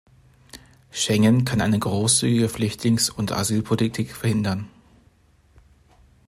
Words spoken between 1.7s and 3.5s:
großzügige Flüchtlingsund